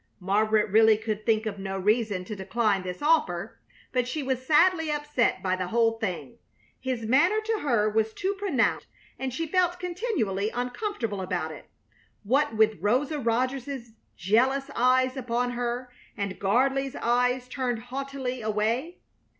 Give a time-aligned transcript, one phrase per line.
[0.19, 3.59] Margaret really could think of no reason to decline this offer,
[3.91, 6.39] but she was sadly upset by the whole thing.
[6.79, 8.87] His manner to her was too pronounced,
[9.19, 11.69] and she felt continually uncomfortable under it,
[12.23, 19.01] what with Rosa Rogers's jealous eyes upon her and Gardley's eyes turned haughtily away.